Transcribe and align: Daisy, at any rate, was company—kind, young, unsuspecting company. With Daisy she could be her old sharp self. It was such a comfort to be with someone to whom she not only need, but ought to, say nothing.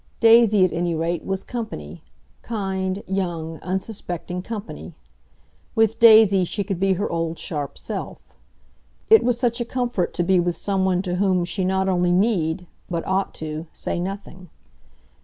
Daisy, 0.19 0.65
at 0.65 0.73
any 0.73 0.95
rate, 0.95 1.23
was 1.23 1.43
company—kind, 1.43 3.03
young, 3.05 3.59
unsuspecting 3.61 4.41
company. 4.41 4.95
With 5.75 5.99
Daisy 5.99 6.43
she 6.43 6.63
could 6.63 6.79
be 6.79 6.93
her 6.93 7.07
old 7.07 7.37
sharp 7.37 7.77
self. 7.77 8.17
It 9.11 9.23
was 9.23 9.39
such 9.39 9.61
a 9.61 9.63
comfort 9.63 10.15
to 10.15 10.23
be 10.23 10.39
with 10.39 10.57
someone 10.57 11.03
to 11.03 11.17
whom 11.17 11.45
she 11.45 11.63
not 11.63 11.87
only 11.87 12.11
need, 12.11 12.65
but 12.89 13.05
ought 13.05 13.35
to, 13.35 13.67
say 13.73 13.99
nothing. 13.99 14.49